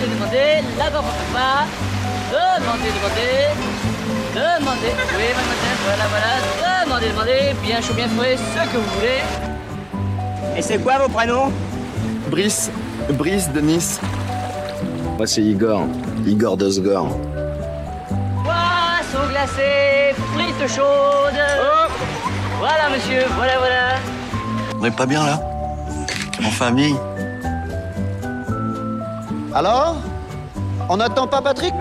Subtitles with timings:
[0.00, 1.66] Demandez, demandez, là-bas, pas.
[2.30, 3.48] Demandez, demandez.
[4.32, 6.84] Demandez, oui, mademoiselle, voilà, voilà.
[6.84, 9.20] Demandez, demandez, bien chaud, bien frais, ce que vous voulez.
[10.56, 11.50] Et c'est quoi vos prénoms?
[12.30, 12.70] Brice,
[13.10, 14.00] Brice de Nice.
[15.16, 15.82] Moi c'est Igor,
[16.24, 17.08] Igor de Sgor.
[18.44, 21.42] Poisson glacé, frites chaudes.
[21.60, 21.90] Oh
[22.60, 23.96] Voilà, monsieur, voilà, voilà.
[24.80, 25.40] On est pas bien là?
[26.44, 26.94] En famille?
[29.58, 29.96] Alors
[30.88, 31.74] On n'attend pas Patrick?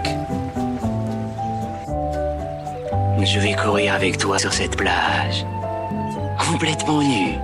[3.23, 5.45] Je vais courir avec toi sur cette plage,
[6.49, 7.35] complètement nu,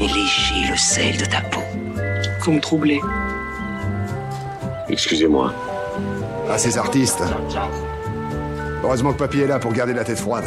[0.00, 1.62] et lécher le sel de ta peau.
[2.40, 3.00] Vous me troublez.
[4.88, 5.54] Excusez-moi.
[6.50, 7.22] Ah, ces artistes.
[8.82, 10.46] Heureusement que Papy est là pour garder la tête froide.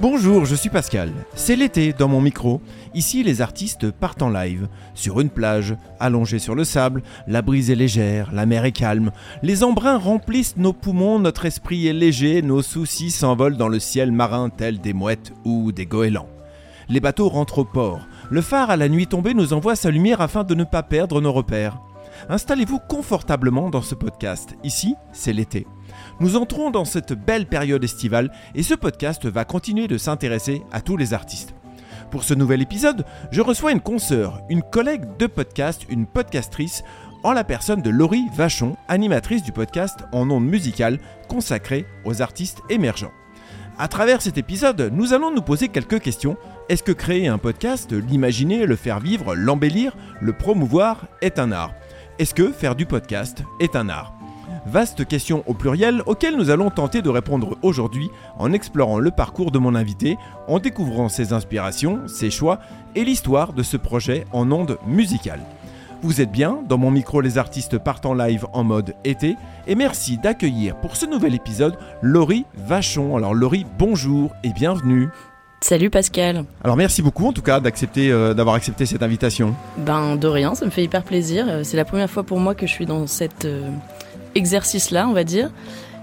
[0.00, 1.10] Bonjour, je suis Pascal.
[1.34, 2.60] C'est l'été dans mon micro.
[2.94, 4.68] Ici, les artistes partent en live.
[4.94, 9.10] Sur une plage, allongée sur le sable, la brise est légère, la mer est calme.
[9.42, 14.12] Les embruns remplissent nos poumons, notre esprit est léger, nos soucis s'envolent dans le ciel
[14.12, 16.28] marin tels des mouettes ou des goélands.
[16.88, 18.06] Les bateaux rentrent au port.
[18.30, 21.20] Le phare à la nuit tombée nous envoie sa lumière afin de ne pas perdre
[21.20, 21.80] nos repères.
[22.28, 24.54] Installez-vous confortablement dans ce podcast.
[24.62, 25.66] Ici, c'est l'été.
[26.20, 30.80] Nous entrons dans cette belle période estivale et ce podcast va continuer de s'intéresser à
[30.80, 31.54] tous les artistes.
[32.10, 36.82] Pour ce nouvel épisode, je reçois une consoeur, une collègue de podcast, une podcastrice,
[37.22, 42.62] en la personne de Laurie Vachon, animatrice du podcast en ondes musicales consacré aux artistes
[42.68, 43.12] émergents.
[43.78, 46.36] À travers cet épisode, nous allons nous poser quelques questions.
[46.68, 51.74] Est-ce que créer un podcast, l'imaginer, le faire vivre, l'embellir, le promouvoir est un art?
[52.18, 54.17] Est-ce que faire du podcast est un art?
[54.70, 59.50] Vaste question au pluriel auquel nous allons tenter de répondre aujourd'hui en explorant le parcours
[59.50, 62.58] de mon invité, en découvrant ses inspirations, ses choix
[62.94, 65.40] et l'histoire de ce projet en ondes musicales.
[66.02, 69.74] Vous êtes bien dans mon micro Les artistes partent en live en mode été et
[69.74, 73.16] merci d'accueillir pour ce nouvel épisode Laurie Vachon.
[73.16, 75.08] Alors Laurie, bonjour et bienvenue.
[75.62, 76.44] Salut Pascal.
[76.62, 79.54] Alors merci beaucoup en tout cas d'accepter euh, d'avoir accepté cette invitation.
[79.78, 81.46] Ben de rien, ça me fait hyper plaisir.
[81.48, 83.68] Euh, C'est la première fois pour moi que je suis dans cet euh,
[84.34, 85.50] exercice-là, on va dire.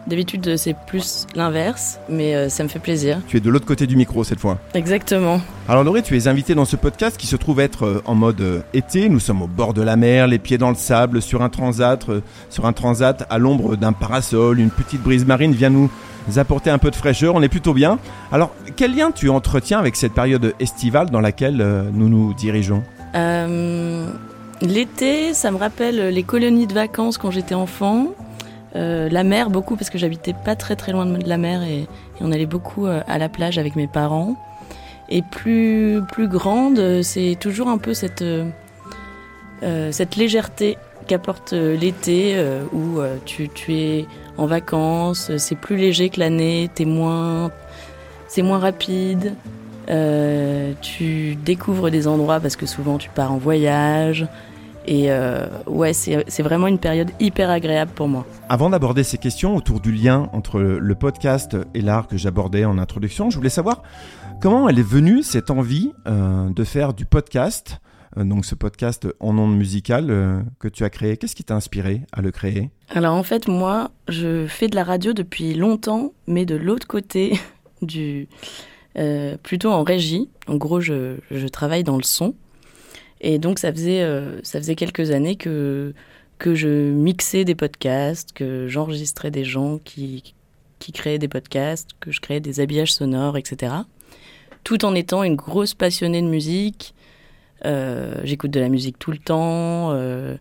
[0.08, 3.18] D'habitude c'est plus l'inverse, mais euh, ça me fait plaisir.
[3.28, 4.60] Tu es de l'autre côté du micro cette fois.
[4.76, 5.42] Exactement.
[5.68, 8.40] Alors Laurie, tu es invitée dans ce podcast qui se trouve être euh, en mode
[8.40, 9.10] euh, été.
[9.10, 12.06] Nous sommes au bord de la mer, les pieds dans le sable, sur un transat,
[12.52, 14.60] sur un transat à l'ombre d'un parasol.
[14.60, 15.90] Une petite brise marine vient nous
[16.36, 17.34] apporter un peu de fraîcheur.
[17.34, 17.98] On est plutôt bien.
[18.32, 21.58] Alors, quel lien tu entretiens avec cette période estivale dans laquelle
[21.94, 22.84] nous nous dirigeons?
[24.66, 28.08] L'été, ça me rappelle les colonies de vacances quand j'étais enfant.
[28.76, 31.88] Euh, la mer beaucoup parce que j'habitais pas très très loin de la mer et,
[32.20, 34.36] on allait beaucoup euh, à la plage avec mes parents.
[35.08, 38.24] Et plus plus grande, euh, c'est toujours un peu cette
[39.92, 40.78] cette légèreté
[41.08, 42.36] qu'apporte l'été
[42.72, 44.06] où tu, tu es
[44.38, 47.50] en vacances, c'est plus léger que l'année, t'es moins
[48.28, 49.34] c'est moins rapide.
[50.82, 54.28] Tu découvres des endroits parce que souvent tu pars en voyage.
[54.88, 58.26] Et euh, ouais, c'est vraiment une période hyper agréable pour moi.
[58.50, 62.78] Avant d'aborder ces questions autour du lien entre le podcast et l'art que j'abordais en
[62.78, 63.82] introduction, je voulais savoir
[64.42, 67.80] comment elle est venue cette envie euh, de faire du podcast,
[68.18, 71.18] euh, donc ce podcast en ondes musicales que tu as créé.
[71.18, 72.70] Qu'est-ce qui t'a inspiré à le créer?
[72.90, 77.40] Alors en fait, moi, je fais de la radio depuis longtemps, mais de l'autre côté
[77.82, 78.28] du.
[79.42, 80.30] plutôt en régie.
[80.48, 82.36] En gros, je, je travaille dans le son.
[83.22, 85.94] Et donc, ça faisait, euh, ça faisait quelques années que,
[86.38, 90.36] que je mixais des podcasts, que j'enregistrais des gens qui,
[90.80, 93.74] qui créaient des podcasts, que je créais des habillages sonores, etc.
[94.64, 96.94] Tout en étant une grosse passionnée de musique.
[97.66, 99.92] Euh, J'écoute de la musique tout le temps.
[99.92, 100.36] euh,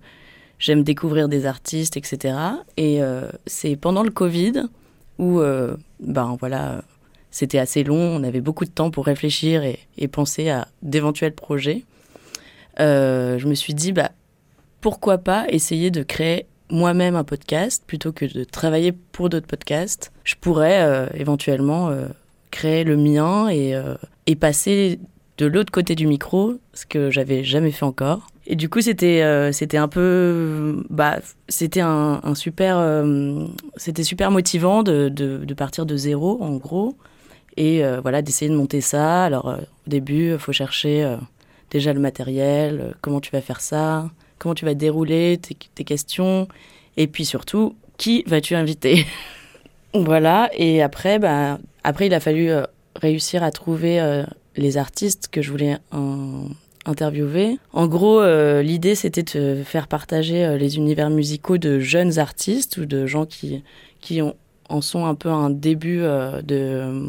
[0.59, 2.37] J'aime découvrir des artistes, etc.
[2.77, 3.01] Et
[3.45, 4.63] c'est pendant le Covid
[5.19, 5.41] où,
[6.01, 6.83] ben voilà,
[7.31, 7.99] c'était assez long.
[7.99, 9.63] On avait beaucoup de temps pour réfléchir
[9.99, 11.83] et penser à d'éventuels projets.
[12.81, 14.11] Euh, je me suis dit, bah,
[14.81, 20.13] pourquoi pas essayer de créer moi-même un podcast plutôt que de travailler pour d'autres podcasts.
[20.25, 22.07] Je pourrais euh, éventuellement euh,
[22.51, 23.75] créer le mien et,
[24.37, 24.99] passer
[25.39, 28.27] de l'autre côté du micro, ce que j'avais jamais fait encore.
[28.47, 31.19] Et du coup, c'était un peu, bah,
[31.49, 33.05] c'était un, super,
[33.77, 36.95] c'était super motivant de, de, partir de zéro, en gros,
[37.57, 39.25] et voilà, d'essayer de monter ça.
[39.25, 41.17] Alors, au début, il faut chercher
[41.75, 45.41] déjà le matériel, euh, comment tu vas faire ça, comment tu vas dérouler
[45.75, 46.47] tes, questions,
[46.97, 49.05] et puis surtout, qui vas-tu inviter
[49.93, 52.63] Voilà, et après, bah, après, il a fallu euh,
[52.95, 54.25] réussir à trouver euh,
[54.57, 56.47] les artistes que je voulais in-
[56.87, 57.59] interviewé.
[57.73, 58.23] En gros,
[58.61, 63.65] l'idée c'était de faire partager les univers musicaux de jeunes artistes ou de gens qui,
[64.03, 67.09] qui en sont un peu un début, de,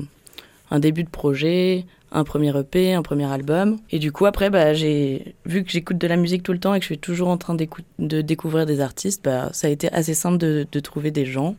[0.71, 1.85] un début de projet,
[2.15, 3.77] un premier EP, un premier album.
[3.91, 6.73] Et du coup, après, bah, j'ai vu que j'écoute de la musique tout le temps
[6.73, 9.91] et que je suis toujours en train de découvrir des artistes, bah, ça a été
[9.91, 11.55] assez simple de, trouver des gens.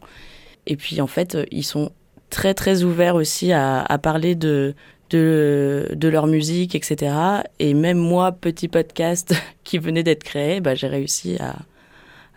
[0.66, 1.92] Et puis, en fait, ils sont
[2.30, 4.74] très très ouverts aussi à, parler de,
[5.10, 7.14] de, leur musique, etc.
[7.58, 11.56] Et même moi, petit podcast qui venait d'être créé, bah, j'ai réussi à,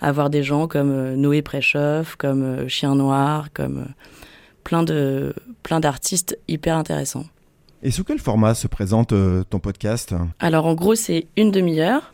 [0.01, 3.85] avoir des gens comme euh, Noé Préchoff, comme euh, Chien Noir, comme euh,
[4.63, 7.25] plein de plein d'artistes hyper intéressants.
[7.81, 9.13] Et sous quel format se présente
[9.49, 10.13] ton podcast?
[10.39, 12.13] Alors en gros, c'est une demi-heure,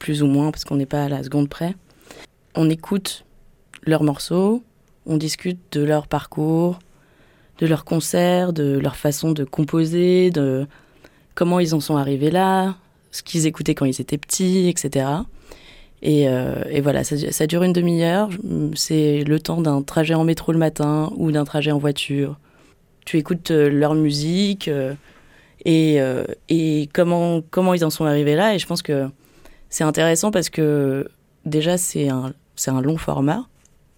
[0.00, 1.76] plus ou moins, parce qu'on n'est pas à la seconde près.
[2.56, 3.24] On écoute
[3.84, 4.64] leurs morceaux,
[5.06, 6.80] on discute de leur parcours,
[7.58, 10.66] de leurs concerts, de leur façon de composer, de
[11.36, 12.76] comment ils en sont arrivés là,
[13.12, 15.06] ce qu'ils écoutaient quand ils étaient petits, etc.
[16.02, 18.30] Et, euh, et voilà, ça, dure une demi-heure.
[18.74, 22.36] C'est le temps d'un trajet en métro le matin ou d'un trajet en voiture.
[23.04, 24.94] Tu écoutes euh, leur musique euh,
[25.64, 28.54] et, euh, et comment, comment ils en sont arrivés là.
[28.54, 29.08] Et je pense que
[29.68, 31.08] c'est intéressant parce que
[31.44, 32.32] déjà, c'est un,
[32.66, 33.46] un long format.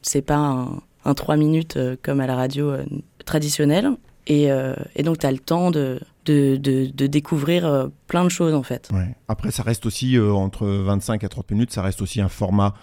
[0.02, 2.84] C'est pas un, un 3 minutes euh, comme à la radio euh,
[3.24, 3.90] traditionnelle.
[4.26, 8.28] Et, euh, et, donc, tu as le temps de, de, de, de, découvrir plein de
[8.28, 8.88] choses, en fait.
[8.92, 9.14] Ouais.
[9.28, 12.74] Après, ça reste aussi, entre 25 et 30 minutes, ça reste aussi un format,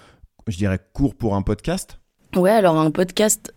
[0.48, 2.00] je dirais, court pour un podcast
[2.38, 3.54] Ouais, alors un podcast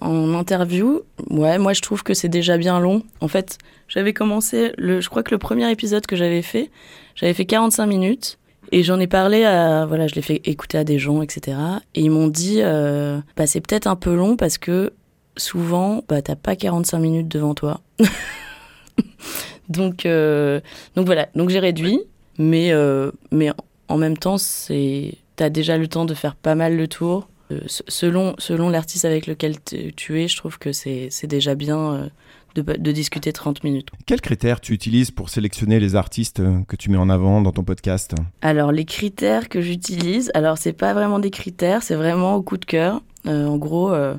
[0.00, 3.02] en interview, ouais, moi je trouve que c'est déjà bien long.
[3.20, 6.70] En fait, j'avais commencé, le, je crois que le premier épisode que j'avais fait,
[7.14, 8.38] j'avais fait 45 minutes.
[8.70, 11.56] Et j'en ai parlé à, voilà, je l'ai fait écouter à des gens, etc.
[11.94, 14.92] Et ils m'ont dit, euh, bah, c'est peut-être un peu long parce que
[15.38, 17.80] souvent, bah, t'as pas 45 minutes devant toi.
[19.70, 20.60] donc, euh,
[20.96, 22.00] donc voilà, donc j'ai réduit,
[22.38, 23.50] mais, euh, mais
[23.88, 27.26] en même temps, c'est, t'as déjà le temps de faire pas mal le tour.
[27.50, 29.56] Euh, selon selon l'artiste avec lequel
[29.96, 32.08] tu es, je trouve que c'est déjà bien euh,
[32.54, 33.88] de, de, discuter 30 minutes.
[34.06, 37.52] Quels critères tu utilises pour sélectionner les artistes euh, que tu mets en avant dans
[37.52, 38.14] ton podcast?
[38.42, 42.56] Alors les critères que j'utilise, alors c'est pas vraiment des critères, c'est vraiment au coup
[42.56, 43.02] de cœur.
[43.26, 44.14] Euh, en gros, euh,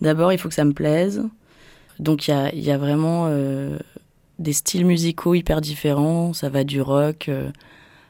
[0.00, 1.22] d'abord il faut que ça me plaise.
[1.98, 3.78] Donc il y a, y a, vraiment euh,
[4.38, 6.32] des styles musicaux hyper différents.
[6.32, 7.30] Ça va du rock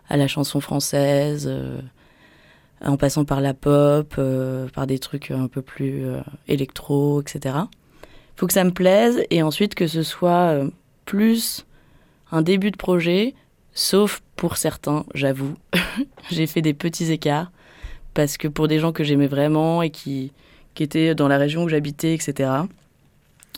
[0.09, 1.51] à la chanson française
[2.85, 7.57] en passant par la pop, euh, par des trucs un peu plus euh, électro, etc.
[8.37, 10.71] Faut que ça me plaise et ensuite que ce soit euh,
[11.07, 11.65] plus
[12.31, 13.35] un début de projet,
[13.73, 15.55] sauf pour certains, j'avoue.
[16.31, 17.51] J'ai fait des petits écarts
[18.13, 20.33] parce que pour des gens que j'aimais vraiment et qui,
[20.75, 22.51] qui étaient dans la région où j'habitais, etc.,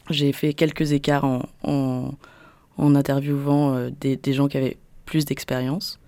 [0.08, 2.14] j'ai fait quelques écarts en, en,
[2.78, 5.98] en interviewant des, des gens qui avaient plus d'expérience.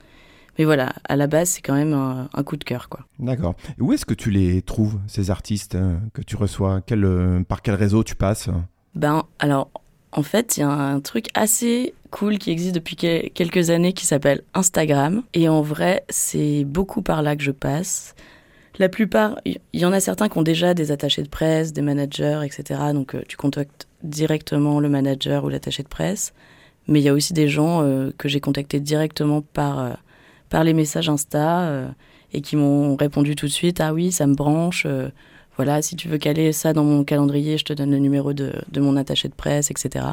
[0.58, 2.88] Mais voilà, à la base, c'est quand même un, un, coup de cœur.
[2.88, 3.00] quoi.
[3.18, 3.54] D'accord.
[3.78, 6.80] Et où est-ce que tu les trouves, ces artistes euh, que tu reçois?
[6.84, 8.50] Quel, euh, Par quel réseau tu passes?
[8.94, 9.70] Ben, alors,
[10.12, 13.92] en fait, il y a un truc assez cool qui existe depuis que quelques années
[13.92, 15.22] qui s'appelle Instagram.
[15.34, 18.14] Et en vrai, c'est beaucoup par là que je passe.
[18.78, 21.82] La plupart, il y en a certains qui ont déjà des attachés de presse, des
[21.82, 22.80] managers, etc.
[22.94, 26.32] Donc, euh, tu contactes directement le manager ou l'attaché de presse.
[26.86, 29.92] Mais il y a aussi des gens euh, que j'ai contactés directement par euh,
[30.48, 31.88] par les messages Insta euh,
[32.32, 34.84] et qui m'ont répondu tout de suite Ah oui, ça me branche.
[34.86, 35.08] Euh,
[35.56, 38.52] voilà, si tu veux caler ça dans mon calendrier, je te donne le numéro de,
[38.70, 40.06] de mon attaché de presse, etc.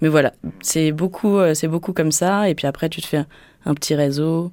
[0.00, 2.48] Mais voilà, c'est beaucoup, euh, c'est beaucoup comme ça.
[2.48, 3.24] Et puis après, tu te fais
[3.64, 4.52] un, petit réseau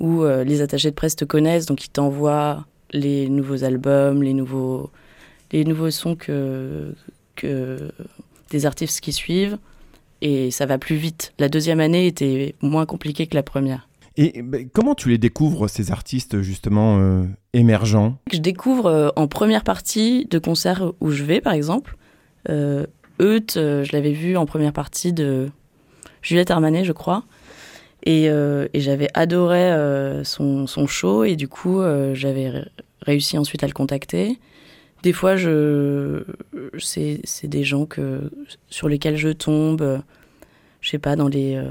[0.00, 4.92] où les attachés de presse te connaissent, donc ils t'envoient les nouveaux albums, les nouveaux,
[5.50, 6.94] les nouveaux sons que,
[7.34, 7.90] que
[8.50, 9.58] des artistes qui suivent.
[10.20, 11.32] Et ça va plus vite.
[11.38, 13.87] La deuxième année était moins compliquée que la première.
[14.20, 18.18] Et bah, comment tu les découvres, ces artistes justement euh, émergents?
[18.32, 21.96] Je découvre euh, en première partie de concerts où je vais, par exemple.
[22.48, 22.84] Euh,
[23.20, 25.50] Eut, euh, je l'avais vu en première partie de
[26.20, 27.24] Juliette Armanet, je crois.
[28.06, 28.28] Et,
[28.74, 29.70] j'avais adoré
[30.24, 31.82] son, show et du coup,
[32.14, 32.64] j'avais
[33.02, 34.38] réussi ensuite à le contacter.
[35.02, 35.36] Des fois,
[36.78, 38.30] c'est, des gens que,
[38.70, 40.00] sur lesquels je tombe,
[40.80, 41.62] je sais pas, dans les,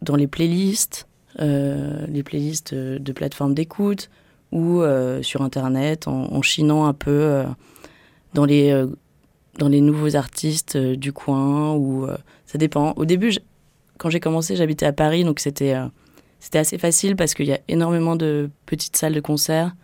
[0.00, 1.06] dans les playlists
[1.38, 4.10] les playlists de, plateformes d'écoute
[4.52, 7.44] ou euh, sur Internet en, chinant un peu euh,
[8.34, 8.84] dans, les,
[9.58, 11.74] dans les nouveaux artistes du coin.
[11.74, 12.06] Ou,
[12.46, 12.92] ça dépend.
[12.96, 13.32] Au début,
[13.98, 15.76] quand j'ai commencé, j'habitais à Paris, donc c'était
[16.52, 19.74] assez facile parce qu'il y a énormément de petites salles de concert.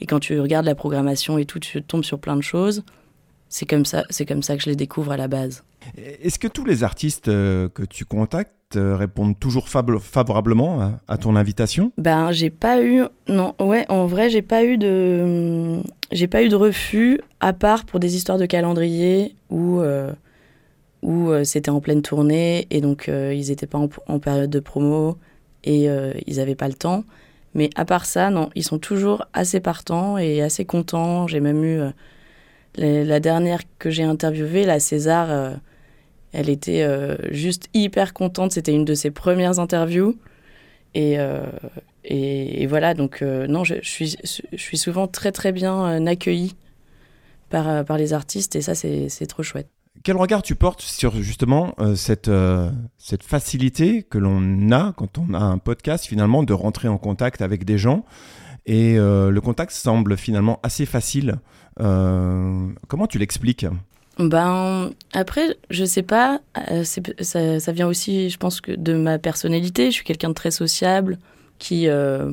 [0.00, 2.84] Et quand tu regardes la programmation et tout, tu tombes sur plein de choses.
[3.48, 5.64] C'est comme ça, c'est comme ça que je les découvre à la base.
[5.96, 11.92] Est-ce que tous les artistes que tu contactes te répondent toujours favorablement à, ton invitation?
[11.96, 13.04] Ben, j'ai pas eu.
[13.28, 15.80] Non, ouais, en vrai, j'ai pas eu de.
[16.12, 20.12] J'ai pas eu de refus, à part pour des histoires de calendrier où, euh,
[21.02, 24.60] où euh, c'était en pleine tournée et donc euh, ils étaient pas en, période de
[24.60, 25.18] promo
[25.64, 25.88] et
[26.26, 27.04] ils avaient pas le temps.
[27.54, 31.26] Mais à part ça, non, ils sont toujours assez partants et assez contents.
[31.26, 31.80] J'ai même eu
[32.76, 35.58] la dernière que j'ai interviewée, la César
[36.32, 38.52] elle était euh, juste hyper contente.
[38.52, 40.16] C'était une de ses premières interviews.
[40.94, 41.44] Et, euh,
[42.68, 44.16] voilà, donc euh, non, je, suis,
[44.78, 46.56] souvent très très bien accueillie
[47.50, 49.68] par, les artistes et ça, c'est trop chouette.
[50.04, 52.30] Quel regard tu portes sur justement cette
[53.22, 57.64] facilité que l'on a quand on a un podcast finalement de rentrer en contact avec
[57.64, 58.04] des gens?
[58.66, 61.38] Et le contact semble finalement assez facile.
[61.76, 63.66] comment tu l'expliques?
[64.18, 66.40] Ben, après, je sais pas.
[66.70, 69.86] Euh, ça, ça, vient aussi, je pense, que de ma personnalité.
[69.86, 71.18] Je suis quelqu'un de très sociable,
[71.58, 72.32] qui, euh,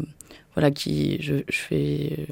[0.56, 2.28] voilà, qui, je, je, fais,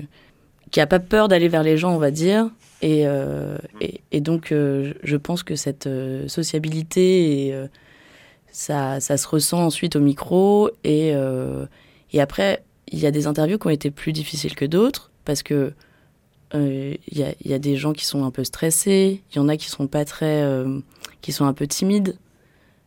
[0.71, 2.49] qui a pas peur d'aller vers les gens, on va dire.
[2.81, 5.87] Et, euh, et, et, donc, je pense que cette
[6.27, 7.55] sociabilité, et,
[8.51, 10.71] ça, ça se ressent ensuite au micro.
[10.83, 11.13] Et,
[12.11, 15.43] et après, il y a des interviews qui ont été plus difficiles que d'autres, parce
[15.43, 15.73] que
[16.53, 19.57] il euh, y, a des gens qui sont un peu stressés, il y en a
[19.57, 20.79] qui sont pas très, euh,
[21.21, 22.17] qui sont un peu timides.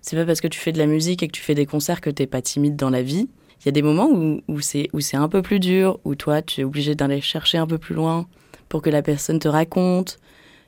[0.03, 2.01] C'est pas parce que tu fais de la musique et que tu fais des concerts
[2.01, 3.29] que t'es pas timide dans la vie.
[3.61, 6.43] Il y a des moments où, c'est où c'est un peu plus dur, où toi
[6.43, 8.29] tu es obligé d'aller chercher un peu plus loin
[8.69, 10.21] pour que la personne te raconte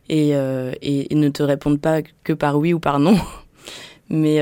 [0.09, 3.17] et, euh, et, ne te réponde pas que par oui ou par non.
[4.11, 4.41] Mais,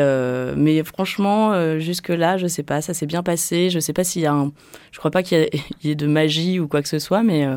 [0.57, 3.69] mais franchement, jusque-là, je sais pas, ça s'est bien passé.
[3.69, 4.53] Je sais pas s'il y a un.
[4.93, 5.49] Je crois pas qu'il
[5.83, 7.49] y, ait de magie ou quoi que ce soit, mais,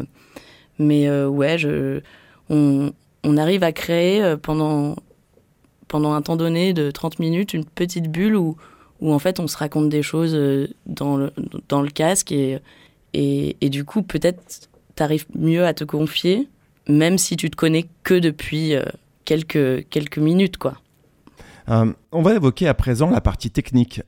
[0.79, 1.57] mais euh, ouais,
[2.49, 2.91] on,
[3.37, 4.95] arrive à créer euh, pendant,
[5.87, 8.55] pendant un temps donné de 30 minutes une petite bulle où,
[9.01, 11.31] où en fait on se raconte des choses euh, dans le,
[11.67, 12.59] dans le casque et,
[13.13, 16.47] et, du coup peut-être tu arrives mieux à te confier
[16.87, 18.73] même si tu te connais que depuis
[19.25, 20.73] quelques, quelques minutes quoi.
[21.67, 24.01] on va évoquer à présent la partie technique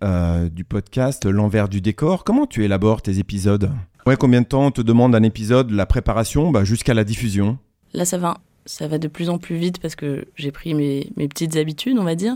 [0.51, 2.23] du podcast, l'envers du décor.
[2.23, 3.71] Comment tu élabores tes épisodes?
[4.07, 7.59] Ouais, combien de temps te demande un épisode, la préparation, bah, jusqu'à la diffusion?
[7.93, 11.11] Là, ça va, ça va de plus en plus vite parce que j'ai pris mes,
[11.15, 12.35] petites habitudes, on va dire.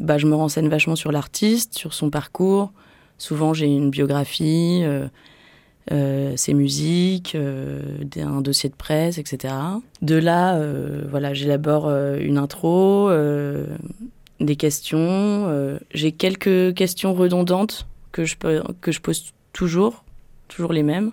[0.00, 2.72] Bah, je me renseigne vachement sur l'artiste, sur son parcours.
[3.18, 5.06] Souvent, j'ai une biographie, euh,
[5.92, 7.80] euh, ses musiques, euh,
[8.16, 9.52] un dossier de presse, etc.
[10.00, 10.58] De là,
[11.10, 13.10] voilà, j'élabore une intro,
[14.40, 15.78] des questions.
[15.92, 18.36] j'ai quelques questions redondantes que je,
[18.80, 20.05] que je pose toujours
[20.48, 21.12] toujours les mêmes.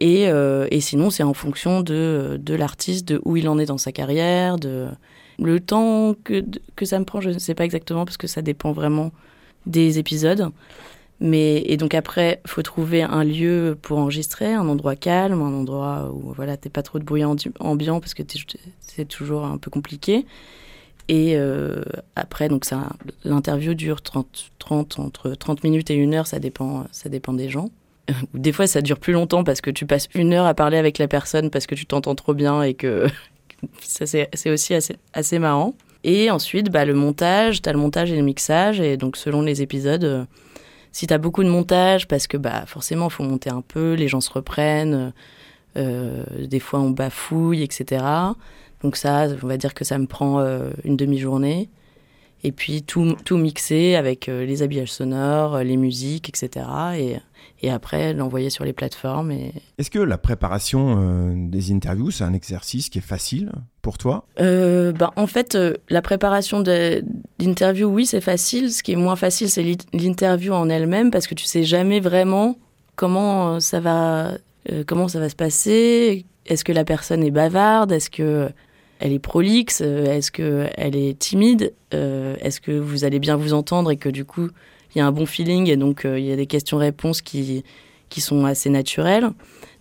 [0.00, 3.66] Et, euh, et sinon, c'est en fonction de, de l'artiste, de où il en est
[3.66, 4.88] dans sa carrière, de
[5.38, 6.44] le temps que,
[6.76, 9.12] que ça me prend, je ne sais pas exactement parce que ça dépend vraiment
[9.66, 10.50] des épisodes.
[11.20, 16.12] Mais, et donc après, faut trouver un lieu pour enregistrer, un endroit calme, un endroit
[16.12, 18.22] où voilà, t'es pas trop de bruit ambiant parce que
[18.80, 20.26] c'est toujours un peu compliqué.
[21.08, 21.82] Et euh,
[22.16, 22.48] après,
[23.24, 27.48] l'interview dure 30, 30, entre 30 minutes et une heure, ça dépend, ça dépend des
[27.48, 27.70] gens.
[28.34, 30.98] Des fois, ça dure plus longtemps parce que tu passes une heure à parler avec
[30.98, 33.06] la personne parce que tu t'entends trop bien et que
[33.80, 35.74] ça, c'est aussi assez, assez marrant.
[36.04, 38.78] Et ensuite, bah, le montage, tu as le montage et le mixage.
[38.78, 40.24] Et donc, selon les épisodes, euh,
[40.92, 43.94] si tu as beaucoup de montage, parce que bah, forcément, il faut monter un peu,
[43.94, 45.12] les gens se reprennent,
[45.76, 48.04] euh, des fois on bafouille, etc.
[48.82, 51.70] Donc, ça, on va dire que ça me prend euh, une demi-journée
[52.44, 56.66] et puis tout, tout mixer avec euh, les habillages sonores, euh, les musiques, etc.
[56.94, 57.16] Et,
[57.62, 59.32] et après l'envoyer sur les plateformes.
[59.32, 59.52] Et...
[59.78, 64.26] Est-ce que la préparation euh, des interviews, c'est un exercice qui est facile pour toi?
[64.40, 65.56] Euh, ben, En fait,
[65.88, 68.70] la préparation d'interview, oui, c'est facile.
[68.70, 72.58] Ce qui est moins facile, c'est l'interview en elle-même parce que tu sais jamais vraiment
[72.94, 74.32] comment ça va,
[74.86, 76.26] comment ça va se passer.
[76.44, 77.90] Est-ce que la personne est bavarde?
[77.90, 78.50] Est-ce que
[79.04, 83.52] elle est prolixe euh, Est-ce qu'elle est timide euh, Est-ce que vous allez bien vous
[83.52, 84.48] entendre et que du coup,
[84.94, 87.64] il y a un bon feeling et donc euh, il y a des questions-réponses qui,
[88.08, 89.28] qui sont assez naturelles.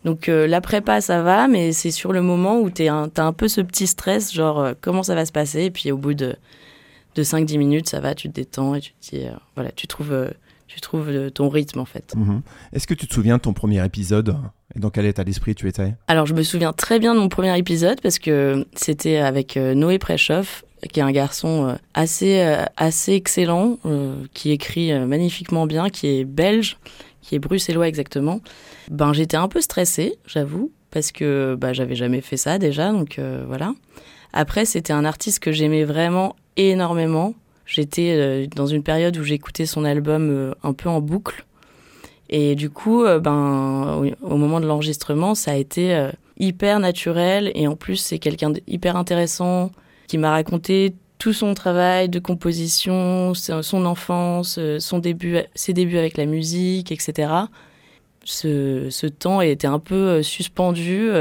[0.04, 3.48] Donc la prépa, ça va, mais c'est sur le moment où tu as un peu
[3.48, 6.36] ce petit stress, genre comment ça va se passer, et puis au bout de,
[7.16, 10.32] de 5-10 minutes, ça va, tu te détends et tu te dis, voilà, tu trouves,
[10.68, 12.16] tu trouves ton rythme en fait.
[12.16, 12.42] Mhm.
[12.72, 14.36] Est-ce que tu te souviens de ton premier épisode
[14.76, 15.94] et dans quel état d'esprit tu étais?
[16.08, 19.76] Alors, je me souviens très bien de mon premier épisode parce que c'était avec euh,
[19.76, 23.78] Noé Préchoff, qui est un garçon euh, assez, euh, assez excellent,
[24.34, 26.78] qui écrit magnifiquement bien, qui est belge,
[27.22, 28.42] qui est bruxellois exactement.
[28.90, 33.20] Ben, j'étais un peu stressée, j'avoue, parce que bah, j'avais jamais fait ça déjà, donc
[33.48, 33.74] voilà.
[34.34, 37.34] Après, c'était un artiste que j'aimais vraiment énormément.
[37.66, 41.46] j'étais euh, dans une période où j'écoutais son album euh, un peu en boucle.
[42.30, 47.52] Et du coup, euh, ben, au, moment de l'enregistrement, ça a été hyper naturel.
[47.56, 49.72] Et en plus, c'est quelqu'un d'hyper intéressant
[50.08, 56.18] qui m'a raconté tout son travail de composition, son enfance, son début, ses débuts avec
[56.18, 57.32] la musique, etc.
[58.26, 61.12] Ce, temps était un peu suspendu.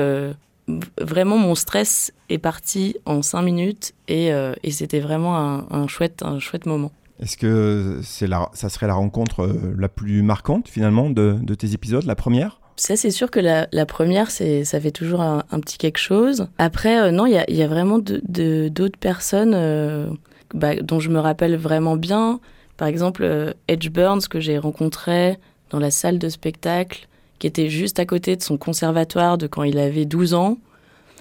[1.00, 5.86] Vraiment, mon stress est parti en cinq minutes et, euh, et c'était vraiment un, un
[5.88, 6.92] chouette, un chouette moment.
[7.20, 11.54] Est-ce que c'est la, ça serait la rencontre euh, la plus marquante finalement de, de
[11.54, 12.60] tes épisodes, la première?
[12.76, 15.98] Ça, c'est sûr que la, la première, c'est, ça fait toujours un, un petit quelque
[15.98, 16.48] chose.
[16.58, 20.08] Après, euh, non, il y a, il y a vraiment de- de- d'autres personnes euh,
[20.54, 22.40] bah, dont je me rappelle vraiment bien.
[22.78, 25.38] Par exemple, Edge Burns, que j'ai rencontré
[25.70, 27.06] dans la salle de spectacle,
[27.42, 30.58] qui était juste à côté de son conservatoire de quand il avait 12 ans.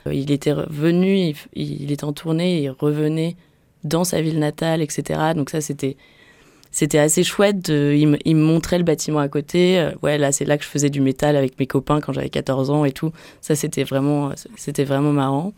[0.05, 3.35] Euh, Il était venu, il, il était en tournée, il revenait
[3.83, 5.19] dans sa ville natale, etc.
[5.35, 5.97] Donc ça, c'était
[6.69, 7.69] c'était assez chouette.
[7.69, 9.79] il, me, il me montrait le bâtiment à côté.
[9.79, 12.29] Euh, ouais, là, c'est là que je faisais du métal avec mes copains quand j'avais
[12.29, 13.11] 14 ans et tout.
[13.41, 15.53] Ça, c'était vraiment, c'était vraiment marrant.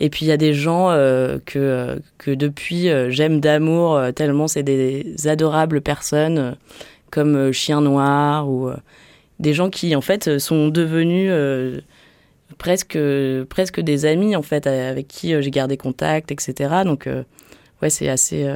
[0.00, 4.62] Et puis, il y a des gens euh, que, que depuis, j'aime d'amour, tellement c'est
[4.62, 6.56] des adorables personnes,
[7.10, 8.70] comme Chien Noir ou
[9.40, 11.80] des gens qui, en fait, sont devenus euh,
[12.58, 12.98] presque,
[13.48, 16.82] presque des amis, en fait, avec qui euh, j'ai gardé contact, etc.
[16.84, 17.24] Donc, euh,
[17.80, 18.46] ouais, c'est assez,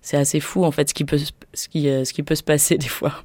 [0.00, 2.78] c'est assez fou, en fait, ce qui peut, ce qui, ce qui peut se passer
[2.78, 3.24] des fois.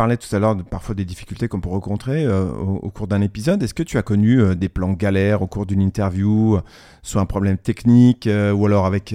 [0.00, 3.62] Parlais tout à l'heure parfois des difficultés qu'on peut rencontrer euh, au, cours d'un épisode.
[3.62, 6.60] Est-ce que tu as connu euh, des plans galères au cours d'une interview, euh,
[7.02, 9.14] soit un problème technique ou alors avec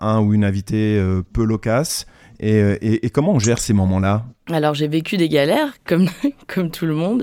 [0.00, 1.00] un ou une invitée
[1.32, 2.06] peu loquace?
[2.40, 2.58] Et,
[3.04, 4.24] et- comment on gère ces moments-là?
[4.50, 6.08] Alors j'ai vécu des galères, comme,
[6.52, 7.22] comme tout le monde.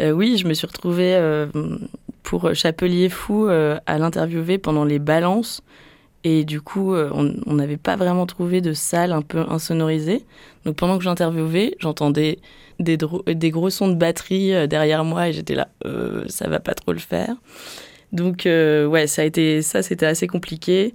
[0.00, 1.18] Oui, je me suis retrouvée
[2.22, 5.60] pour Chapelier Fou à l'interviewer pendant les balances.
[6.24, 10.24] Et du coup, euh, on n'avait pas vraiment trouvé de salle un peu insonorisée.
[10.64, 12.38] Donc pendant que j'interviewais, j'entendais
[12.80, 12.96] des,
[13.50, 16.92] gros sons de batterie euh, derrière moi et j'étais là, euh, ça va pas trop
[16.92, 17.34] le faire.
[18.12, 20.94] Donc euh, ouais, ça a été ça, c'était assez compliqué.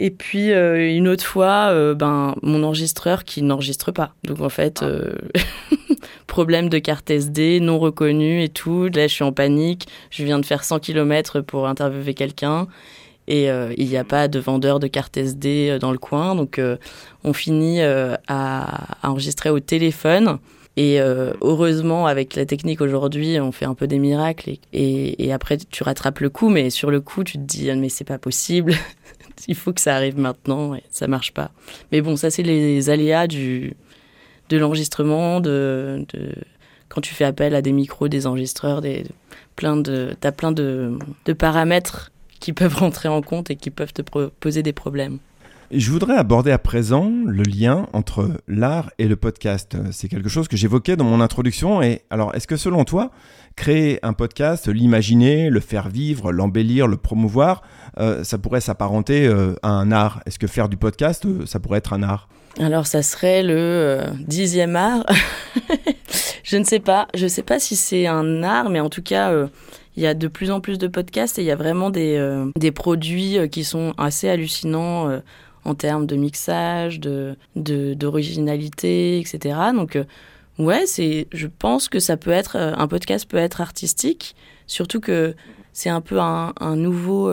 [0.00, 4.14] Et puis euh, une autre fois, euh, ben mon enregistreur qui n'enregistre pas.
[4.22, 5.12] Donc en fait, euh,
[6.28, 8.88] problème de carte SD non reconnue et tout.
[8.94, 9.88] Là, je suis en panique.
[10.10, 12.68] Je viens de faire 100 km pour interviewer quelqu'un.
[13.28, 16.34] Et euh, il n'y a pas de vendeur de carte SD euh, dans le coin.
[16.34, 16.78] Donc, euh,
[17.24, 20.38] on finit à, enregistrer au téléphone.
[20.76, 24.52] Et heureusement, avec la technique aujourd'hui, on fait un peu des miracles.
[24.72, 26.48] Et, après, tu rattrapes le coup.
[26.50, 28.74] Mais sur le coup, tu te dis, Ah, mais c'est pas possible.
[29.48, 30.76] il faut que ça arrive maintenant.
[30.76, 31.50] Et ça marche pas.
[31.90, 33.74] Mais bon, ça, c'est les aléas du,
[34.50, 36.32] de l'enregistrement, de, de,
[36.88, 39.04] quand tu fais appel à des micros, des enregistreurs, des,
[39.56, 43.92] plein de, t'as plein de, de paramètres qui peuvent rentrer en compte et qui peuvent
[43.92, 45.18] te poser des problèmes.
[45.70, 49.76] Je voudrais aborder à présent le lien entre l'art et le podcast.
[49.92, 51.82] C'est quelque chose que j'évoquais dans mon introduction.
[51.82, 53.10] Et alors, est-ce que selon toi,
[53.54, 57.60] créer un podcast, l'imaginer, le faire vivre, l'embellir, le promouvoir,
[57.98, 60.22] euh, ça pourrait s'apparenter euh, à un art?
[60.24, 62.30] Est-ce que faire du podcast, euh, ça pourrait être un art?
[62.58, 65.04] Alors, ça serait le dixième art.
[66.44, 67.08] je ne sais pas.
[67.14, 69.30] Je ne sais pas si c'est un art, mais en tout cas,
[69.98, 72.14] il y a de plus en plus de podcasts et il y a vraiment des,
[72.16, 75.18] euh, des produits euh, qui sont assez hallucinants euh,
[75.64, 79.58] en termes de mixage, de, d'originalité, etc.
[79.74, 79.98] Donc,
[80.60, 84.36] ouais, c'est, je pense que ça peut être, un podcast peut être artistique,
[84.68, 85.34] surtout que
[85.72, 87.30] c'est un peu un, un nouveau,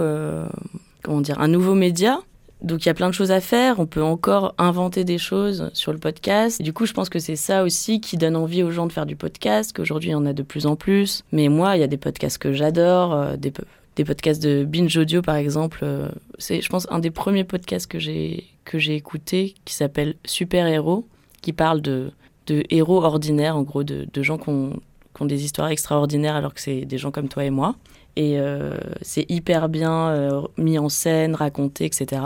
[1.03, 2.19] comment dire, un nouveau média.
[2.65, 5.69] Donc il y a plein de choses à faire, on peut encore inventer des choses
[5.73, 6.63] sur le podcast.
[6.63, 9.05] Du coup, je pense que c'est ça aussi qui donne envie aux gens de faire
[9.05, 11.23] du podcast, qu'aujourd'hui il y en a de plus en plus.
[11.31, 13.53] Mais moi, il y a des podcasts que j'adore, euh, des,
[13.95, 15.81] des podcasts de Binge Audio par exemple.
[15.83, 20.15] euh, c'est, je pense, un des premiers podcasts que j'ai, que j'ai écouté qui s'appelle
[20.25, 21.07] Super Héros,
[21.43, 22.11] qui parle de,
[22.47, 24.71] de héros ordinaires, en gros, de, de gens qui ont,
[25.15, 27.75] qui ont des histoires extraordinaires alors que c'est des gens comme toi et moi.
[28.15, 28.71] Et euh,
[29.03, 32.21] c'est hyper bien mis en scène, raconté, etc.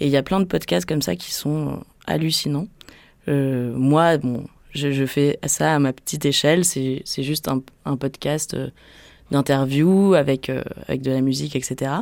[0.00, 1.72] Et il y a plein de podcasts comme ça qui sont euh,
[2.06, 2.68] hallucinants.
[3.28, 6.64] Euh, moi, bon, je, fais ça à ma petite échelle.
[6.64, 8.68] C'est juste un, podcast euh,
[9.30, 10.50] d'interviews avec,
[10.86, 11.92] avec de la musique, etc.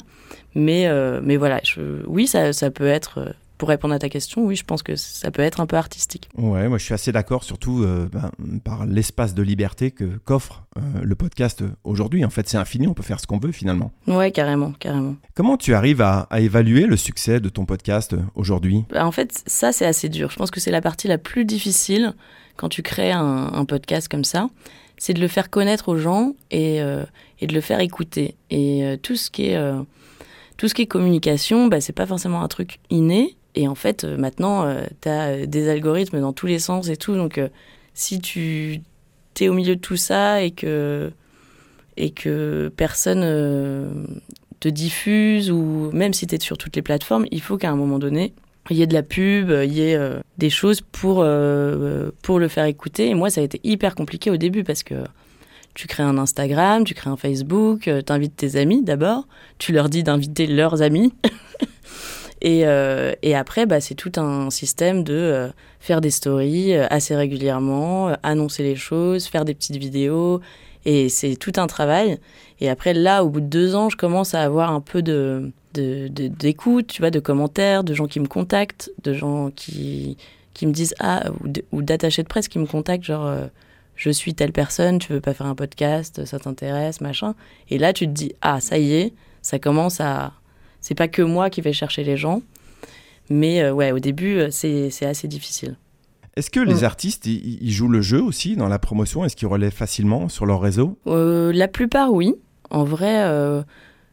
[0.54, 0.88] Mais,
[1.22, 1.60] mais voilà,
[2.06, 5.30] oui, ça, ça peut être pour répondre à ta question, oui, je pense que ça
[5.30, 6.28] peut être un peu artistique.
[6.36, 8.30] Ouais, moi je suis assez d'accord, surtout euh, ben,
[8.64, 12.24] par l'espace de liberté que qu'offre euh, le podcast aujourd'hui.
[12.24, 13.92] En fait, c'est infini, on peut faire ce qu'on veut finalement.
[14.06, 15.16] Ouais, carrément, carrément.
[15.34, 18.84] Comment tu arrives à, évaluer le succès de ton podcast aujourd'hui?
[18.90, 20.30] Bah, En fait, ça c'est assez dur.
[20.30, 22.14] Je pense que c'est la partie la plus difficile
[22.56, 24.48] quand tu crées un, podcast comme ça.
[24.98, 27.04] C'est de le faire connaître aux gens et, euh,
[27.40, 28.36] et de le faire écouter.
[28.50, 29.58] Et tout ce qui est
[30.56, 33.36] tout ce qui est communication, bah, c'est pas forcément un truc inné.
[33.56, 36.88] Et en fait, euh, maintenant, euh, tu as euh, des algorithmes dans tous les sens
[36.88, 37.16] et tout.
[37.16, 37.40] Donc,
[37.94, 38.82] si tu
[39.40, 41.10] es au milieu de tout ça et que,
[41.96, 43.22] et que personne
[44.60, 47.76] te diffuse, ou même si tu es sur toutes les plateformes, il faut qu'à un
[47.76, 48.34] moment donné,
[48.68, 49.98] il y ait de la pub, il y ait
[50.36, 51.26] des choses pour,
[52.22, 53.08] pour le faire écouter.
[53.08, 54.94] Et moi, ça a été hyper compliqué au début parce que
[55.72, 59.88] tu crées un Instagram, tu crées un Facebook, tu invites tes amis d'abord, tu leur
[59.88, 61.14] dis d'inviter leurs amis.
[62.46, 65.48] Euh, et, après, bah, c'est tout un système de euh,
[65.80, 70.40] faire des stories euh, assez régulièrement, annoncer les choses, faire des petites vidéos.
[70.84, 72.18] Et c'est tout un travail.
[72.60, 76.86] Et après, là, au bout de deux ans, je commence à avoir un peu d'écoute,
[76.86, 80.16] tu vois, de commentaires, de gens qui me contactent, de gens qui,
[80.54, 81.24] qui me disent ah
[81.72, 83.30] ou d'attachés de presse qui me contactent genre
[83.96, 87.34] je suis telle personne, tu veux pas faire un podcast, ça t'intéresse, machin.
[87.68, 90.32] Et là tu te dis ah ça y est, ça commence à
[90.86, 92.42] c'est pas que moi qui vais chercher les gens.
[93.28, 95.76] Mais euh, ouais, au début, euh, c'est assez difficile.
[96.36, 99.24] Est-ce que les artistes, ils jouent le jeu aussi dans la promotion?
[99.24, 100.96] Est-ce qu'ils relèvent facilement sur leur réseau?
[101.08, 102.34] Euh, La plupart, oui.
[102.70, 103.24] En vrai,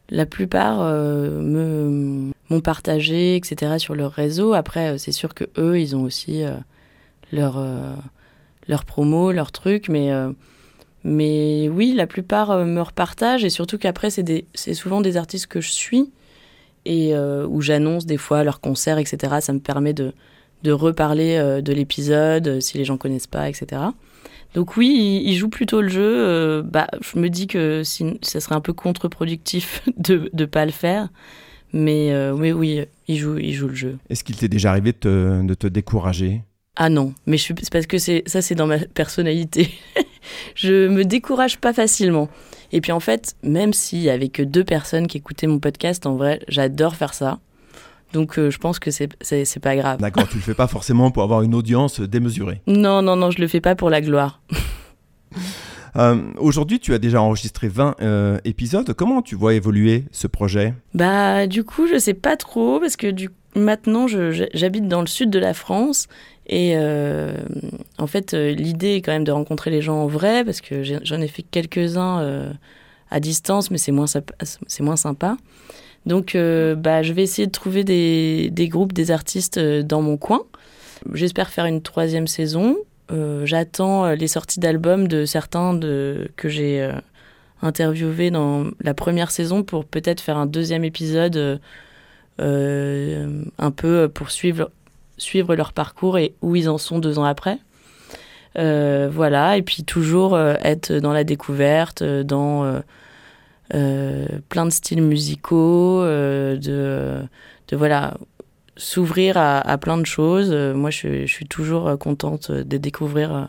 [0.08, 4.54] la plupart me m'ont partagé, etc., sur leur réseau.
[4.54, 6.44] Après, c'est sûr que eux, ils ont aussi
[7.30, 7.62] leur,
[8.68, 10.10] leur promo, leur truc, mais,
[11.04, 15.70] mais oui, la plupart me repartagent, et surtout qu'après, c'est souvent des artistes que je
[15.70, 16.10] suis
[16.84, 19.36] et euh, où j'annonce des fois leurs concerts, etc.
[19.40, 20.12] Ça me permet de,
[20.62, 23.82] de reparler euh, de l'épisode euh, si les gens connaissent pas, etc.
[24.54, 26.62] Donc oui, ils jouent plutôt le jeu.
[26.62, 30.72] bah, je me dis que si, ça serait un peu contre-productif de ne pas le
[30.72, 31.08] faire.
[31.72, 33.98] Mais oui, oui, ils jouent, ils jouent le jeu.
[34.08, 36.42] Est-ce qu'il t'est déjà arrivé de te, de te décourager?
[36.76, 39.70] Ah non, mais c'est parce que ça, c'est dans ma personnalité.
[40.54, 42.28] je me décourage pas facilement.
[42.74, 46.06] Et puis en fait, même s'il y avait que deux personnes qui écoutaient mon podcast,
[46.06, 47.38] en vrai, j'adore faire ça.
[48.12, 50.00] Donc euh, je pense que c'est, c'est, pas grave.
[50.00, 52.60] D'accord, tu le fais pas forcément pour avoir une audience démesurée.
[52.66, 54.42] Non, non, non, je le fais pas pour la gloire.
[55.96, 58.92] Euh, aujourd'hui, tu as déjà enregistré 20 euh, épisodes.
[58.94, 60.74] Comment tu vois évoluer ce projet?
[60.92, 65.30] Bah, du coup, je sais pas trop parce que du maintenant, j'habite dans le sud
[65.30, 66.08] de la France
[66.46, 67.32] et euh,
[67.98, 70.82] en fait, euh, l'idée est quand même de rencontrer les gens en vrai, parce que
[70.82, 72.52] j'en ai, fait quelques-uns euh,
[73.10, 75.36] à distance, mais c'est moins, c'est moins sympa.
[76.06, 80.42] Donc, bah, je vais essayer de trouver des, des groupes, des artistes dans mon coin.
[81.14, 82.76] J'espère faire une troisième saison.
[83.44, 86.90] J'attends les sorties d'albums de certains de, que j'ai
[87.62, 91.58] interviewés dans la première saison pour peut-être faire un deuxième épisode
[92.38, 94.30] un peu pour
[95.16, 97.58] suivre leur parcours et où ils en sont deux ans après.
[98.56, 102.80] Euh, voilà, et puis toujours euh, être dans la découverte, euh, dans
[104.48, 107.26] plein de styles musicaux, de,
[107.72, 108.16] voilà,
[108.76, 110.52] s'ouvrir à, plein de choses.
[110.52, 113.48] moi, je, suis toujours contente de découvrir,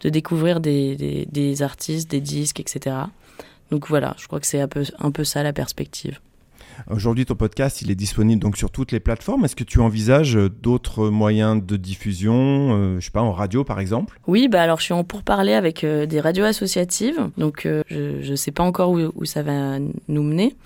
[0.00, 2.96] de découvrir des, artistes, des disques, etc.
[3.70, 6.18] Donc voilà, je crois que c'est un peu ça la perspective.
[6.88, 9.44] Aujourd'hui, ton podcast, il est disponible donc sur toutes les plateformes.
[9.44, 13.64] Est-ce que tu envisages euh, d'autres moyens de diffusion, euh, je sais pas, en radio
[13.64, 14.18] par exemple?
[14.26, 18.36] Oui, bah alors je suis en pourparlers avec euh, des radios associatives, donc je ne
[18.36, 20.56] sais pas encore où, ça va nous mener.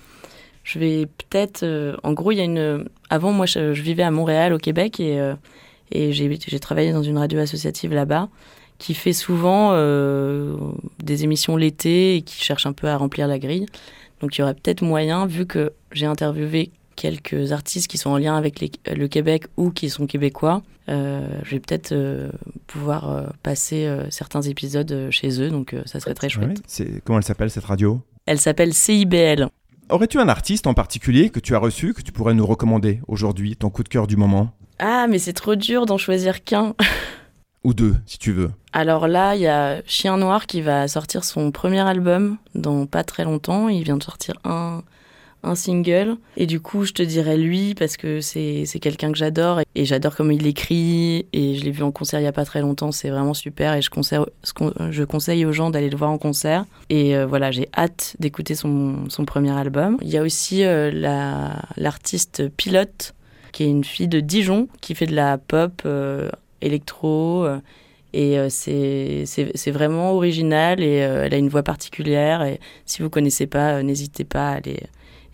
[0.63, 1.63] Je vais peut-être,
[2.03, 2.85] en gros, il y a une.
[3.09, 7.93] Avant, moi, je, vivais à Montréal, au Québec, et j'ai travaillé dans une radio associative
[7.93, 8.29] là-bas
[8.79, 13.67] qui fait souvent des émissions l'été et qui cherche un peu à remplir la grille.
[14.25, 18.17] Donc il y aurait peut-être moyen, vu que j'ai interviewé quelques artistes qui sont en
[18.17, 22.31] lien avec le Québec ou qui sont québécois, euh, je vais peut-être euh,
[22.65, 26.59] pouvoir euh, passer certains épisodes chez eux, donc ça serait très chouette.
[27.03, 28.01] comment elle s'appelle cette radio?
[28.25, 29.47] Elle s'appelle CIBL.
[29.91, 33.55] Aurais-tu un artiste en particulier que tu as reçu, que tu pourrais nous recommander aujourd'hui,
[33.55, 34.49] ton coup de cœur du moment?
[34.79, 36.73] Ah, mais c'est trop dur d'en choisir qu'un.
[37.65, 38.51] Ou deux, si tu veux.
[38.73, 43.03] Alors là, il y a Chien Noir qui va sortir son premier album dans pas
[43.03, 43.69] très longtemps.
[43.69, 44.83] Il vient de sortir un,
[45.41, 46.17] un single.
[46.37, 50.15] Et du coup, je te dirais lui parce que c'est quelqu'un que j'adore et, j'adore
[50.15, 51.25] comment il écrit.
[51.33, 52.91] Et je l'ai vu en concert il y a pas très longtemps.
[52.91, 54.19] C'est vraiment super et je conseille,
[54.91, 56.65] je conseille aux gens d'aller le voir en concert.
[56.91, 59.97] Et euh, voilà, j'ai hâte d'écouter son, son, premier album.
[60.03, 60.91] Il y a aussi euh,
[61.77, 63.15] l'artiste Pilote
[63.51, 65.81] qui est une fille de Dijon qui fait de la pop
[66.61, 67.47] électro
[68.15, 72.43] et euh, c'est vraiment original et euh, elle a une voix particulière.
[72.43, 74.79] Et si vous connaissez pas, euh, n'hésitez pas à aller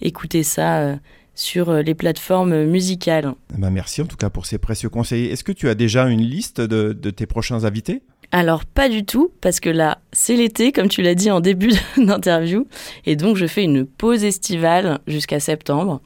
[0.02, 0.98] écouter ça
[1.36, 3.36] sur les plateformes musicales.
[3.56, 5.28] Bah merci en tout cas pour ces précieux conseils.
[5.28, 8.02] Est-ce que tu as déjà une liste de, de tes prochains invités?
[8.32, 11.74] Alors pas du tout, parce que là, c'est l'été, comme tu l'as dit en début
[11.98, 12.66] d'interview,
[13.06, 16.02] et donc je fais une pause estivale jusqu'à septembre,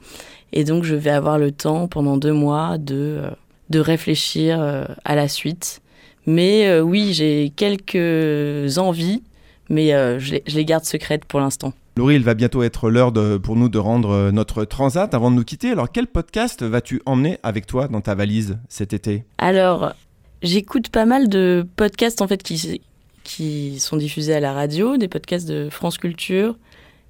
[0.52, 3.22] et donc je vais avoir le temps pendant deux mois de,
[3.70, 4.60] de réfléchir
[5.04, 5.80] à la suite
[6.26, 9.22] mais euh, oui, j'ai quelques envies,
[9.68, 11.72] mais euh, je, les, garde secrètes pour l'instant.
[11.96, 15.36] Laurie, il va bientôt être l'heure pour nous de rendre euh, notre transat avant de
[15.36, 15.70] nous quitter.
[15.70, 19.24] Alors, quel podcast vas-tu emmener avec toi dans ta valise cet été?
[19.38, 19.94] Alors,
[20.42, 22.82] j'écoute pas mal de podcasts en fait qui,
[23.22, 26.56] qui sont diffusés à la radio, des podcasts de France Culture.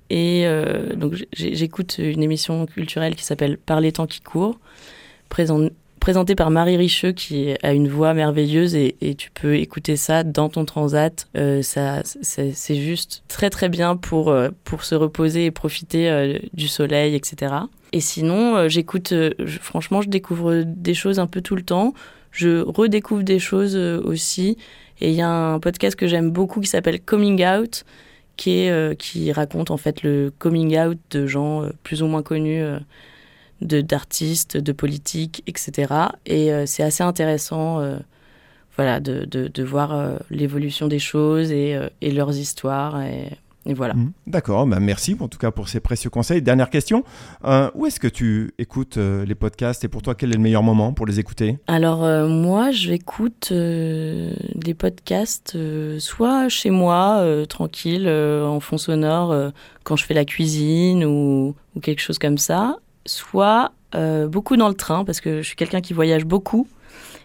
[0.09, 0.47] Et
[0.95, 4.61] donc, j'écoute une émission culturelle qui s'appelle Par les temps qui courent,
[5.29, 5.73] présente,
[6.07, 10.49] présenté par Marie Richeux qui a une voix merveilleuse et, tu peux écouter ça dans
[10.49, 11.27] ton transat.
[11.37, 16.39] Euh, ça, c'est juste très très bien pour, euh, pour se reposer et profiter euh,
[16.53, 17.55] du soleil, etc.
[17.91, 19.13] Et sinon, j'écoute,
[19.61, 21.93] franchement, je découvre des choses un peu tout le temps.
[22.31, 24.57] Je redécouvre des choses aussi.
[25.01, 27.85] Et il y a un podcast que j'aime beaucoup qui s'appelle Coming Out,
[28.37, 28.69] qui,
[29.01, 32.63] qui raconte en fait le coming out de gens plus ou moins connus
[33.61, 35.95] d'artistes, de, politiques, etc.
[36.27, 37.99] Et euh, c'est assez intéressant euh,
[38.77, 43.03] voilà, de, de, voir euh, l'évolution des choses et, et leurs histoires.
[43.03, 43.31] Et,
[43.69, 43.95] et voilà.
[43.95, 44.13] Mmh.
[44.29, 46.41] D'accord, bah merci en tout cas pour ces précieux conseils.
[46.41, 47.03] Dernière question,
[47.75, 50.93] où est-ce que tu écoutes les podcasts et pour toi quel est le meilleur moment
[50.93, 51.59] pour les écouter?
[51.67, 55.59] Alors moi j'écoute des podcasts
[55.99, 59.51] soit chez moi, tranquille, en fond sonore,
[59.83, 64.69] quand je fais la cuisine ou, ou quelque chose comme ça, soit euh, beaucoup dans
[64.69, 66.69] le train, parce que je suis quelqu'un qui voyage beaucoup.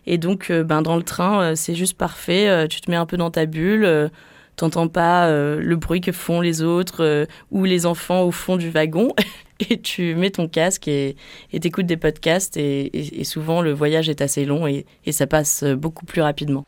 [0.07, 2.67] Et donc, euh, ben, dans le train, euh, c'est juste parfait.
[2.69, 4.09] tu te mets un peu dans ta bulle.
[4.57, 9.13] T'entends pas le bruit que font les autres ou les enfants au fond du wagon.
[9.69, 11.15] et tu mets ton casque et
[11.59, 12.57] t'écoutes des podcasts.
[12.57, 16.65] Et, souvent, le voyage est assez long et ça passe beaucoup plus rapidement.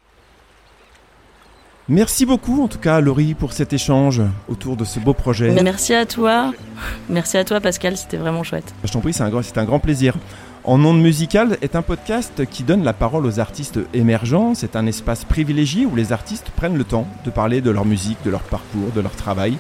[1.90, 5.52] Merci beaucoup en tout cas Laurie pour cet échange autour de ce beau projet.
[5.62, 6.54] Merci à toi.
[7.10, 8.74] Merci à toi Pascal, c'était vraiment chouette.
[8.86, 10.16] Je t'en prie, c'est un, un grand plaisir.
[10.64, 14.54] En ondes musicales est un podcast qui donne la parole aux artistes émergents.
[14.56, 18.18] C'est un espace privilégié où les artistes prennent le temps de parler de leur musique,
[18.24, 19.58] de leur parcours, de leur travail.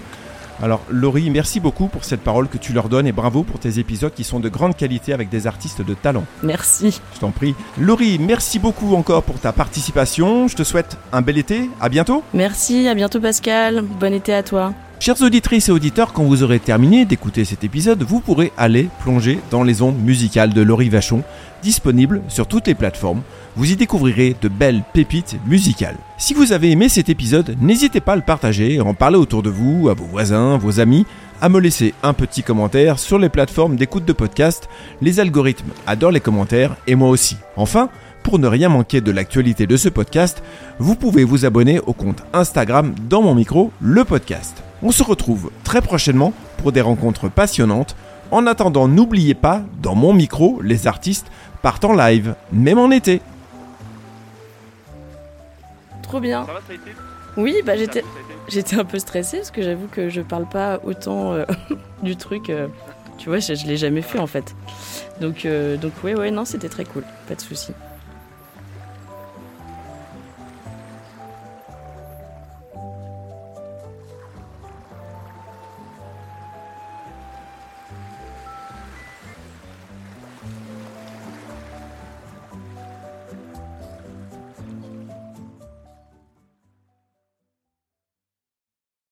[0.61, 3.79] Alors Laurie, merci beaucoup pour cette parole que tu leur donnes et bravo pour tes
[3.79, 6.25] épisodes qui sont de grande qualité avec des artistes de talent.
[6.43, 6.99] Merci.
[7.15, 7.55] Je t'en prie.
[7.79, 10.47] Laurie, merci beaucoup encore pour ta participation.
[10.47, 11.69] Je te souhaite un bel été.
[11.81, 12.23] À bientôt.
[12.33, 13.81] Merci, à bientôt Pascal.
[13.99, 14.73] Bon été à toi.
[14.99, 19.39] Chers auditrices et auditeurs, quand vous aurez terminé d'écouter cet épisode, vous pourrez aller plonger
[19.51, 21.23] dans les ondes musicales de Laurie Vachon,
[21.61, 23.21] disponibles sur toutes les plateformes
[23.55, 25.97] vous y découvrirez de belles pépites musicales.
[26.17, 29.43] Si vous avez aimé cet épisode, n'hésitez pas à le partager, à en parler autour
[29.43, 31.05] de vous, à vos voisins, vos amis,
[31.41, 34.69] à me laisser un petit commentaire sur les plateformes d'écoute de podcast.
[35.01, 37.37] Les algorithmes adorent les commentaires et moi aussi.
[37.55, 37.89] Enfin,
[38.23, 40.41] pour ne rien manquer de l'actualité de ce podcast,
[40.79, 44.63] vous pouvez vous abonner au compte Instagram dans mon micro, le podcast.
[44.81, 47.95] On se retrouve très prochainement pour des rencontres passionnantes.
[48.31, 51.27] En attendant, n'oubliez pas, dans mon micro, les artistes
[51.61, 53.21] partent en live, même en été
[56.19, 56.45] bien.
[57.35, 58.03] Oui, bah j'étais
[58.47, 61.45] j'étais un peu stressée parce que j'avoue que je parle pas autant euh,
[62.03, 62.49] du truc.
[62.49, 62.67] Euh,
[63.17, 64.55] tu vois, je, je l'ai jamais fait en fait.
[65.21, 67.03] Donc, euh, donc ouais, ouais, non, c'était très cool.
[67.27, 67.73] Pas de souci.